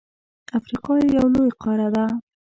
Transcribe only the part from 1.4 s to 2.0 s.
قاره